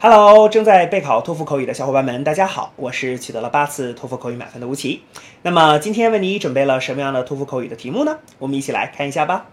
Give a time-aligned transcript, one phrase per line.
[0.00, 5.02] Hello，正在备考托福口语的小伙伴们，大家好，我是取得了八次托福口语满分的吴奇。
[5.42, 8.18] 那么今天为你准备了什么样的托福口语的题目呢？
[8.38, 9.46] 我们一起来看一下吧。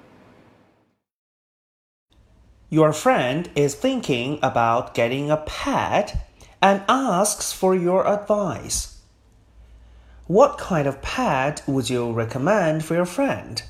[2.67, 6.15] Your friend is thinking about getting a pet
[6.59, 8.87] and asks for your advice.
[10.27, 13.63] What kind of pet would you recommend for your friend?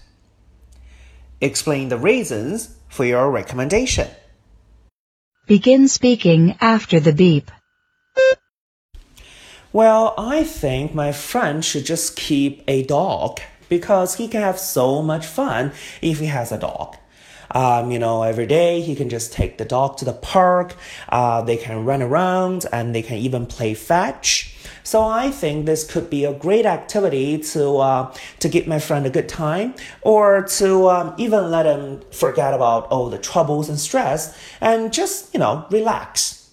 [1.40, 4.08] Explain the reasons for your recommendation.
[5.47, 7.53] Begin speaking after the beep.
[9.73, 13.39] Well, I think my friend should just keep a dog
[13.69, 15.71] because he can have so much fun
[16.03, 16.97] if he has a dog.
[17.53, 20.75] Um, you know, every day he can just take the dog to the park.
[21.09, 24.56] Uh, they can run around and they can even play fetch.
[24.87, 29.05] So I think this could be a great activity to uh, to give my friend
[29.05, 33.81] a good time, or to um, even let him forget about all the troubles and
[33.81, 36.53] stress and just you know relax.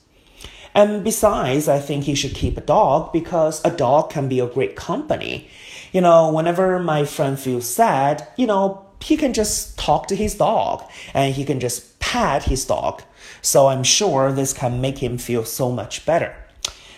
[0.74, 4.48] And besides, I think he should keep a dog because a dog can be a
[4.48, 5.48] great company.
[5.92, 10.34] You know, whenever my friend feels sad, you know, he can just talk to his
[10.34, 13.04] dog and he can just pat his dog.
[13.44, 16.43] So I'm sure this can make him feel so much better.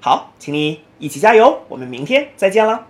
[0.00, 2.88] 好，请你一起加油，我们明天再见了。